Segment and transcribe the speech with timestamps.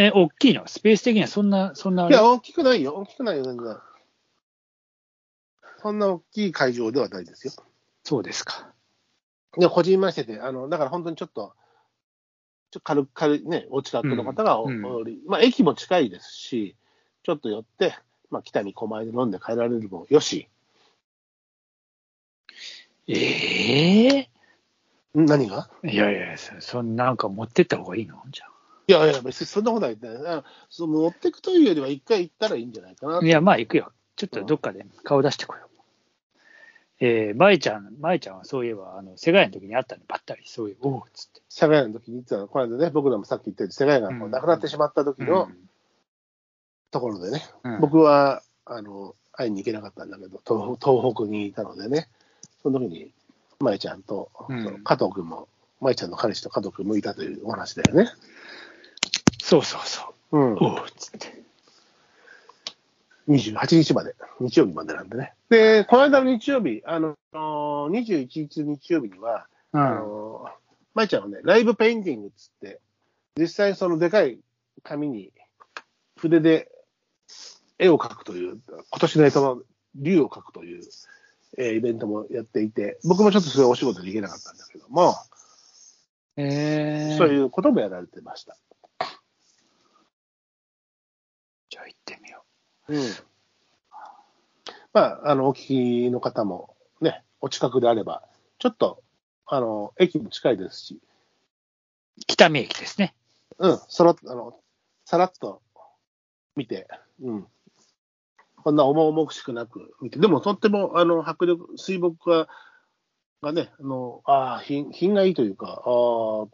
[0.00, 0.66] え、大きいの？
[0.68, 2.14] スペース的にはそんな、そんなあれ？
[2.14, 2.94] いや、大きくないよ。
[2.94, 3.76] 大きくないよ、全然。
[5.82, 7.52] そんな大きい会場ではないですよ。
[8.04, 8.72] そうですか。
[9.56, 11.52] で、こじんましてて、あの、だから本当にちょっと、
[12.70, 16.76] ちょっと軽く、軽いね、お近くの方がお、うんおりまあ、駅も近いですし、
[17.24, 17.96] ちょっと寄って、
[18.30, 20.48] まあ、北に狛江で飲んで帰られるもよし、
[23.08, 24.30] ええ
[25.16, 25.70] ん何が？
[25.82, 28.22] いやいや、そそんなんか持ってった方がいいの？
[28.30, 28.46] じゃ
[28.88, 29.98] いやいや、別にそんなことない
[30.70, 33.20] そう持ってくというよりは、一回行ったらいいんじゃないかなあ。
[33.22, 33.92] いや、まあ行くよ。
[34.16, 35.68] ちょっとどっかで顔出してこよう。
[37.00, 41.42] えー、舞ちゃん、舞ちゃんはそういえば、あの、世界の時にあったの、ばったり、そういう、おおっつって。
[41.48, 45.48] 世界の時に言ってたの、この間ね、僕らもさっき言ったように、世界がこうなくなってしまった時の
[46.90, 52.08] ところでね、うん僕は、あの、会いに行けなかったんだけど、東東北にいたのでね、
[52.62, 53.12] その時に、
[53.60, 54.30] 舞ちゃんと、
[54.82, 55.46] 加藤君も、
[55.80, 58.08] 舞ちゃんの彼氏と加藤君もいたというお話だよね。
[59.48, 60.38] そうそうそう。
[60.38, 60.54] うん。
[60.56, 61.42] おつって。
[63.28, 65.32] 28日まで、日曜日までなんでね。
[65.48, 69.80] で、この間の日曜日、あの、21日日曜日には、うん。
[69.80, 70.50] あの、
[70.92, 72.78] 舞ちゃんはね、ライブペインティングっつって、
[73.38, 74.38] 実際そのでかい
[74.82, 75.32] 紙に
[76.18, 76.70] 筆で
[77.78, 79.62] 絵を描くという、今年の干支の
[79.94, 80.82] 竜を描くという、
[81.56, 85.14] えーイベントもやっていて、僕もちょっとそれお仕事で行けなかったんだけども、
[86.36, 88.58] えー、そういうこともやられてました。
[91.70, 92.44] じゃあ行ってみよ
[92.88, 93.02] うん。
[94.92, 98.22] まあ、あの、お聞きの方もね、お近くであれば、
[98.58, 99.02] ちょっと、
[99.46, 102.24] あの、駅も近いですし、う。
[102.26, 103.14] 北見駅ですね。
[103.58, 104.54] うん、そろあの、
[105.04, 105.62] さらっと
[106.56, 106.88] 見て、
[107.22, 107.46] うん。
[108.56, 112.48] こんな重々しくなく見て、でもとっても、あの、迫力、水墨画
[113.42, 116.46] がね、あの、ああ、品、品がいいというか、ああ、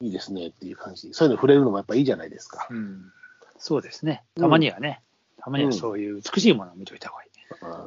[0.00, 1.12] いいですねっていう感じ。
[1.12, 2.68] そういうの触れるのもやっぱいいじゃないですか。
[2.70, 3.12] うん。
[3.58, 4.24] そうですね。
[4.36, 5.02] たまにはね、
[5.42, 7.30] たまにはそういう美しいものを見といた方がいい。
[7.30, 7.30] うん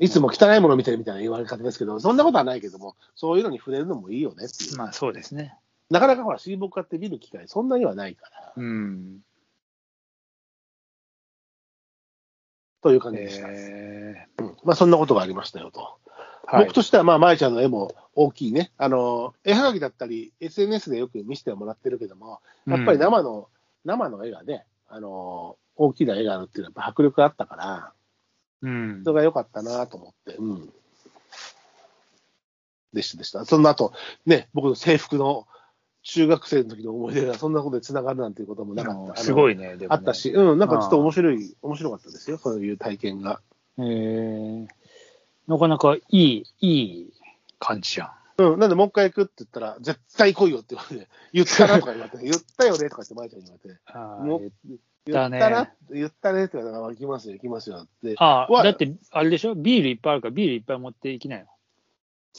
[0.00, 4.76] いつも汚いものを見てるみたいな言われ方ですけど、そんなことはないけども、そういうのに触れるのもいいよねっていう。
[4.76, 5.56] まあそうですね。
[5.90, 9.18] なかなかほら、水墨画って見る機会そんなにはないから、うん。
[12.82, 13.48] という感じでした。
[13.50, 15.98] えうんまあ、そんなことがありましたよと。
[16.46, 16.74] ー、はい僕。
[16.74, 18.70] としては、まあ、舞ちゃんの絵も大きいね。
[18.76, 23.48] あの、絵はがきだったり、SNS でよく見せてもらってるけども、やっぱり生の、
[23.84, 27.92] 生の絵がね、あの、大きな絵があるっていうのはやっぱ迫力があったから、
[28.60, 30.72] うんそれが良かったなと思って、うん。
[32.92, 33.44] でしたでした。
[33.44, 33.92] その後、
[34.26, 35.46] ね、僕の制服の
[36.02, 39.22] 中学生の時の思い出がそんなことで繋がるなんていうこともなかった。
[39.22, 39.54] すごい。
[39.54, 39.68] いね。
[39.68, 43.40] でもねあったし、うん、なんかちょっと面白い、面白かったですよ、そういう体験が。
[43.78, 44.66] えー、
[45.46, 47.12] なかなかいい、いい
[47.60, 48.10] 感じじゃん。
[48.38, 54.52] うん、なんでもう一回行くって言ったら、絶対来いよって言われて、言ったなとか言われて、言ったよねとかって、舞ちゃんに言われて、 あもう
[55.12, 58.14] 言ったな、言ったねって言われたら、行きますよ、行きますよって。
[58.18, 61.46] あわだって、あれでしょビールいっぱいあるから、ビールいっぱい持っていきなよ。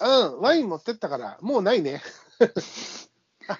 [0.00, 2.02] うん、ワイン持ってったから、もうないね。
[3.48, 3.58] あ、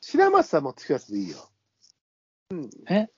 [0.00, 1.48] 白松さん持ってきたやつでいいよ。
[2.50, 3.08] うんえ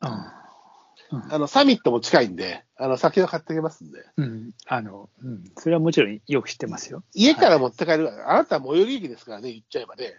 [0.00, 1.32] うん。
[1.32, 4.04] あの、サミットも近いんで、あの、酒を買ってきますんで。
[4.16, 4.50] うん。
[4.66, 5.44] あの、うん。
[5.58, 7.04] それはもちろんよく知ってますよ。
[7.14, 10.16] 家から持って帰る、あなたは最寄り駅ですからね、言っちゃえばね。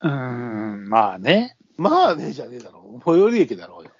[0.00, 1.56] うーん、まあね。
[1.78, 3.00] まあね、じゃねえだろ。
[3.04, 3.90] 最寄り駅だろうよ。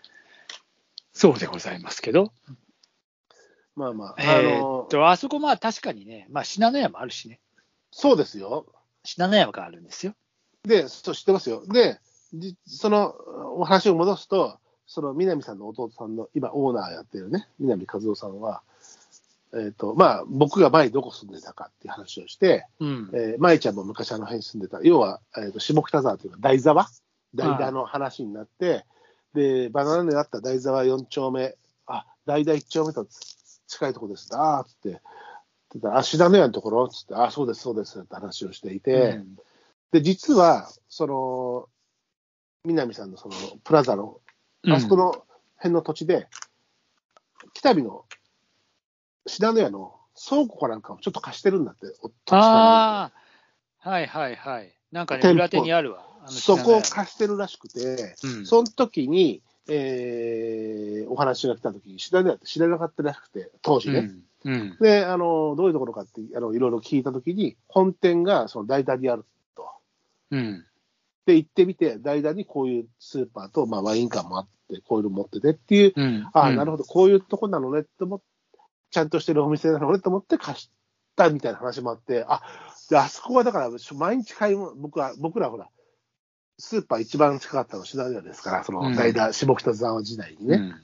[1.13, 2.33] そうでございますけど。
[3.77, 7.41] まあまあ、あえーのっと、あそこまあ確かにね、まあ信濃山あるしね。
[7.93, 8.67] そうですよ。
[9.05, 10.15] 信濃山があるんですよ。
[10.65, 11.65] で、そう知ってますよ。
[11.67, 12.01] で、
[12.35, 13.15] じその
[13.57, 18.63] お話を戻すと、その南さんの弟さんの、今オーナーやってるね、南和夫さんは、
[19.55, 23.11] えっ、と、まあ、僕が前にどこ住んでたかっていう話をして、うん。
[23.15, 26.89] えー、舞ちゃんも昔あの辺に住んでた、要は、えー、と下北沢というか台沢
[27.35, 28.85] 台沢の話になって、
[29.35, 31.57] で、バナナにあった台沢4丁目、
[31.87, 33.07] あ、台沢1丁目と
[33.67, 34.31] 近いところです。
[34.33, 35.01] あーっつって、って
[35.75, 36.85] 言ったらあ、信濃屋のところ？
[36.85, 39.37] っつって、あ、そうです、そうですって話をしていて、うん。
[39.93, 41.69] で、実は、その、
[42.65, 44.21] 南さんのそのプラザの、
[44.71, 45.25] あそこの
[45.57, 46.29] 辺の土地で、
[47.53, 48.05] 北見の
[49.27, 49.95] 信濃屋の
[50.29, 51.87] 倉庫かなんかをちょっと貸してるんだって、
[52.31, 53.13] あ
[53.83, 54.75] あ、はいはいはい。
[54.91, 56.08] なんかね、裏手にあるわ。
[56.29, 58.47] そこを貸してるらしくて、山うん。
[58.47, 64.11] その時に、えーお話が来た時に、信濃屋って知らなかったらしくて、当時ね。
[64.45, 64.53] うん。
[64.53, 64.77] うん。
[64.79, 69.25] で、あの、どういうところかって、あの、いろいろ聞いた時に、本店がその代打にある
[69.57, 69.69] と。
[70.31, 70.65] うん。
[71.27, 76.31] で、行ってみて、代打にこういうスーパーと、まあ、ワイン館もあって、こういうの持っててっていう、うん。
[76.33, 78.25] ああ、なるほほど、こういうとこなのねって思って、
[78.91, 80.71] ちゃんとしてるお店なのねと思って貸し
[81.17, 82.43] たみたいな話もあって、あ、
[82.89, 85.69] であそこはだから、毎日買い物、僕は、僕らほら、
[86.59, 88.91] スーパー一番近かったの品川ですから、そうん。
[88.91, 90.75] の代打、下北沢時代にうね、ん。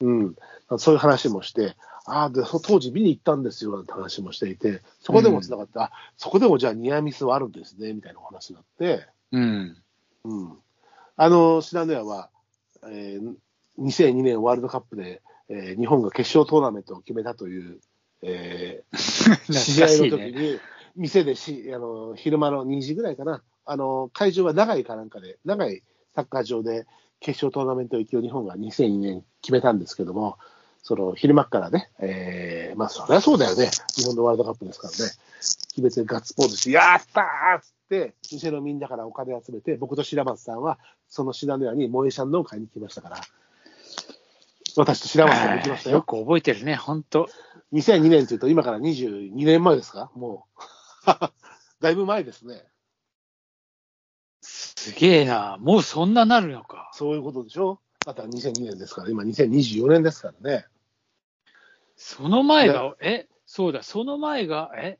[0.00, 0.78] うん。
[0.78, 1.76] そういう話もして、
[2.06, 9.76] ああ、でそ当時見に行ったんですよなんて話もしていて、そこでもつながって、あそこでもじゃあニアミスはあるんですねみたいなお話になって、うん。
[10.24, 10.58] うん、
[11.16, 12.30] あの品川は、
[12.84, 13.34] えー
[13.78, 17.78] 2002年ワールドカップで、えー日本が決勝トーナメントを決めたという、
[18.22, 18.96] えー
[19.52, 20.30] 試合の時ね。
[20.32, 20.58] に、
[20.96, 25.82] 店でしあの昼間の2時ぐらいかな、あの会場は長いかなんかで、長い
[26.14, 26.86] サッカー場で
[27.20, 30.38] 決勝トーナメント行きを日本が2002年決めたんですけども、
[30.82, 40.78] その昼間っからね、えーまあ、そりゃそうだよね、日本のワールドカップですからね、決めてガッツポーズして、やったーっつって、店のみんなからお金集めて、僕と白松さんは、
[41.10, 43.20] その品川に萌えシャンドンを買いに来ましたから、
[44.76, 45.96] 私と白松さんも行きましたよ。
[46.00, 47.28] よく覚えてるね、本当
[47.74, 50.46] 2002年というと、今から22年前ですか、も
[51.06, 51.10] う。
[51.82, 52.64] だいぶ前ですね。
[54.78, 55.56] すげえな。
[55.60, 56.90] もうそんななるのか。
[56.94, 57.80] そういうことでしょ？
[58.06, 60.66] あとは2002年ですから、今2024年ですからね。
[61.96, 64.98] その前が、え、そうだ、その前が、え、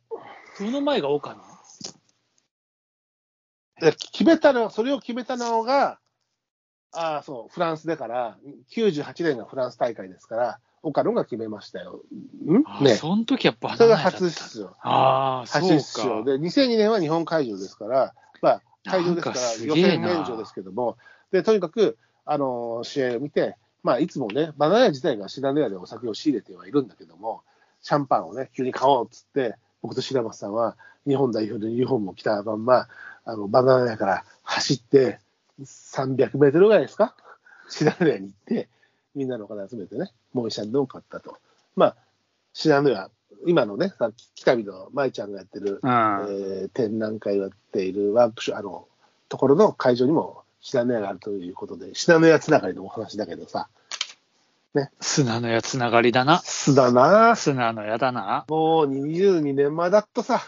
[0.56, 1.42] その前が岡野？
[3.80, 6.00] で決めたの、それを決めたのが、
[6.92, 8.36] ああ、そう、フランスだから、
[8.72, 12.02] 98年がフランス大会ですから、岡野が決めましたよ。
[12.44, 12.64] ん？
[12.66, 12.96] あね。
[12.96, 14.76] その時はバナそれがナだった初出場。
[14.81, 16.31] ああ、そう初出場か。
[16.32, 20.96] で、2002年は日本会場ですから、まあ、会場ですから、予選免除ですけども、
[21.31, 27.43] で、とにかく、あのー試合を見て、まあ、いつもね、バナナ屋自体がシナネ屋でお酒を仕入れてはいるんだけども、
[27.81, 30.76] シャンパンをね、急に買おうっつって、僕と白松さんは、
[31.06, 32.88] 日本代表のユニフォームを着たまんま、
[33.25, 35.20] あの、バナナ屋から走って、
[35.61, 37.14] 300メートルぐらいですか？
[37.69, 38.69] シナネ屋に行って、
[39.14, 41.37] みんなのお金集めてね、モーシャンドンを買ったと。
[41.76, 41.96] まあ、
[42.52, 43.11] シナネ屋、
[43.46, 45.90] 今のね、さっき北見の舞ちゃんがやってる、うん。
[45.90, 48.88] えー展覧会をやっているワークショップ、あの、
[49.29, 53.69] ところの会場にも信濃屋があるということで、信濃屋つながりのお話だけどさ、
[55.00, 56.38] 砂のやつながりだな。
[56.44, 58.44] 素だな砂のやだな。
[58.49, 60.43] もう22年前だったさ。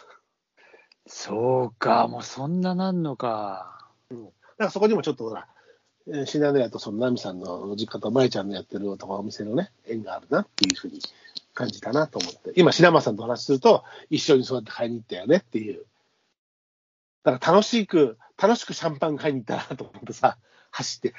[1.06, 3.88] そうか、もうそんななんのか。
[4.10, 4.24] だか
[4.58, 5.46] らそこにもちょっとほら、
[6.06, 11.00] えー信濃屋とそのナミさんの実家と舞ちゃんのやってるとこお店のね、縁があるなっていうふうに
[11.60, 12.52] 感じたなと思って。
[12.56, 15.84] 今、白間さんと話すると、一緒にそうやって買いに行ったよねっていう。
[17.22, 20.38] だから楽しく、楽しくシャンパン買いに行ったなと思ってさ、
[20.70, 21.14] 走って、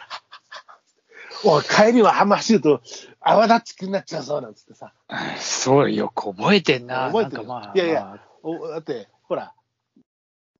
[1.44, 2.82] おい、帰りはあんま走ると
[3.20, 4.94] 泡立ちくになっちゃうぞなんつってさ。
[5.38, 7.08] そうよく覚えてんな。
[7.08, 9.54] 覚えてるまあ、いやいやまあおだって、ほら、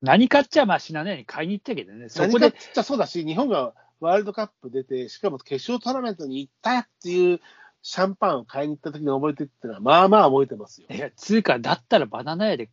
[0.02, 2.10] 何かっちゃまあ死なないように買いに行ったけどね。
[2.10, 7.40] そこで何かっ、ちゃそうだし、日本がワールドカップ出て、しかも決勝トーナメントに行ったっていう
[7.84, 10.88] シャンパンを買いに行った時に覚えてるっていうのは、まあまあ覚えてますよ。
[10.90, 12.70] いや、つうか、だったらバナナ屋で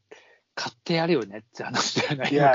[0.55, 2.52] 買ってやるよねって話じゃないいや、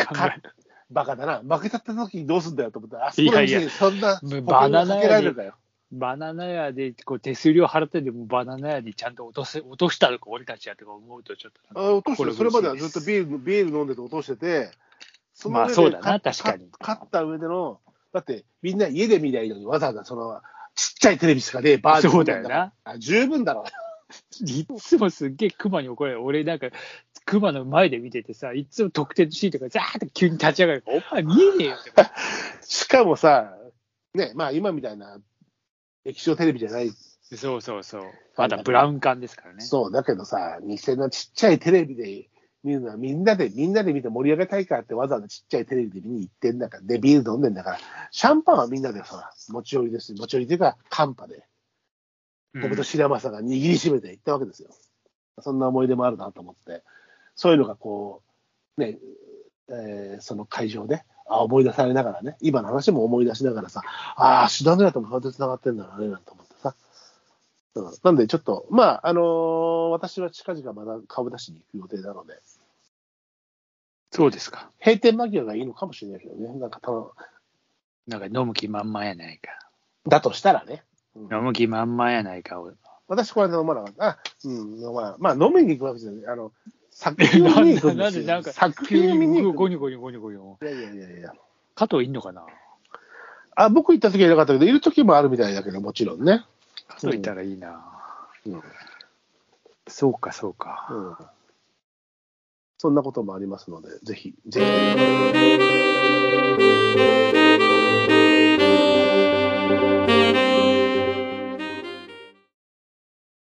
[0.89, 1.57] バカだな。
[1.57, 5.55] 負けたった時にどうすんだよと思ったら、あそこの店にそんなもう保険がかけられるかよ。
[5.91, 14.71] バナナ屋でこう手数料払ってでもバナナ屋にちゃんと落とせ落としたのか、俺たちやとか思うとちょっとあ落として、それまではずっとビールビール飲んでて落としてて、
[15.33, 17.79] そまあ上でそうだな確かに勝った上での、
[18.11, 20.41] だってみんな家で見りゃいいのにわざわざその、
[20.75, 22.73] ちっちゃいテレビしかねえバーでそうだよな。
[22.83, 23.65] あ十分だろ。
[24.41, 26.23] いつもすっげえ熊に怒られる。
[26.23, 26.67] 俺なんか、
[27.25, 30.83] 熊の前で見ててさ、いつも特典シートがザーって急に立ち上がる。
[30.85, 31.91] お前見えねえよって。
[32.65, 33.57] しかもさ、
[34.13, 35.19] ね、まあ今みたいな
[36.05, 36.91] 液晶テレビじゃない、
[37.35, 38.03] そうそうそう。
[38.35, 39.61] まだブラウン管ですからね。
[39.63, 42.29] そうだけどさ、店のちっちゃいテレビで
[42.63, 47.79] 見るのはみんなで、みんなで見て盛り上げたいからってわざわざちっちゃいテレビで見に行ってんだから、で、ビール飲んでんだから、
[48.11, 51.43] シャンパンはみんなでさ、持ち寄りです持ち寄りというか、カンパで、
[52.61, 54.69] 僕と白正が握りしめて行ったわけですよ。
[55.39, 56.83] そんな思い出もあるなと思って、
[57.35, 58.21] そういうのがこ
[58.77, 58.97] う、ね、
[59.69, 63.81] えーその会場で、あ思い出されながらね、今の話も思い出しながらさ、
[64.15, 66.75] ああ、シダネラとも顔で繋がってんだなね、なんて思ってさ。
[67.75, 72.39] うん、なんでちょっと、まあ、あのー私は近々まだ顔出しに行く予定なので、
[74.13, 74.69] そうですか。
[74.79, 77.11] 閉店間際がいいのかもしれないけどね、なんかたの
[78.07, 79.49] なんか飲む気満々やないか。
[80.07, 80.83] だとしたらね。
[81.15, 82.61] うん飲む気満々やないか。
[82.61, 82.75] 俺
[83.07, 84.05] 私、これで飲まなかった。
[84.09, 86.27] あ、うん、飲まなまあ、飲みに行くわけじゃない。
[86.27, 86.51] あの、
[86.91, 88.03] 作品を見に行くんですよ。
[88.03, 90.37] なんでなんか作急品を見にに行く ゴニゴニゴニゴニ。
[90.37, 91.33] いやいやいやいや。
[91.73, 92.45] 加藤いんのかな？
[93.55, 96.45] あ、僕行った時はいなかったけど、いる時もあるみたいだけど、もちろんね。
[96.87, 97.83] 加藤いたらいいな。
[98.45, 98.63] うん。
[99.87, 100.87] そうか、そうか。
[100.91, 101.15] うん。
[102.77, 104.61] そんなこともありますので、ぜひ、ぜ
[107.33, 107.42] ひ。